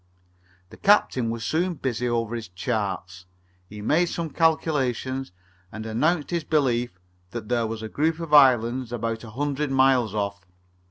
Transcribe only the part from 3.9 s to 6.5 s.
some calculations and announced his